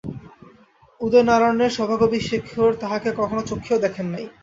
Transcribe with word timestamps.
উদয়নারায়ণের 1.01 1.71
সভাকবি 1.71 2.19
শেখর 2.27 2.69
তাঁহাকে 2.81 3.09
কখনো 3.19 3.41
চক্ষেও 3.49 3.83
দেখেন 3.85 4.07
নাই। 4.13 4.25